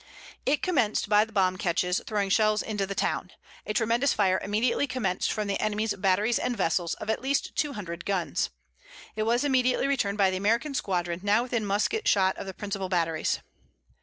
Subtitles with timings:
[0.47, 3.33] It commenced by the bomb ketches throwing shells into the town.
[3.67, 7.73] A tremendous fire immediately commenced from the enemy's batteries and vessels, of at least two
[7.73, 8.49] hundred guns.
[9.15, 12.89] It was immediately returned by the American squadron, now within musket shot of the principal
[12.89, 13.41] batteries.